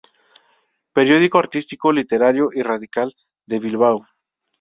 [0.93, 3.15] Periódico artístico, literario y radical
[3.45, 4.07] de Bilbao".